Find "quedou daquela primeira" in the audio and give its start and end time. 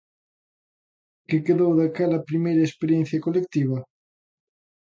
1.45-2.63